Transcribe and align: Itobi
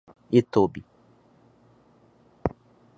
Itobi 0.39 0.81